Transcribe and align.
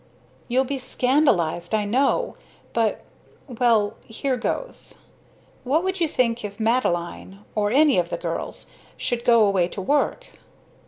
"You'll 0.47 0.63
be 0.63 0.79
scandalised, 0.79 1.75
I 1.75 1.85
know 1.85 2.35
but 2.73 3.01
well, 3.47 3.97
here 4.03 4.35
goes. 4.35 4.97
What 5.63 5.83
would 5.83 5.99
you 5.99 6.07
think 6.07 6.43
if 6.43 6.59
Madeline 6.59 7.45
or 7.53 7.69
any 7.69 7.99
of 7.99 8.09
the 8.09 8.17
girls 8.17 8.67
should 8.97 9.23
go 9.23 9.45
away 9.45 9.67
to 9.67 9.79
work?" 9.79 10.25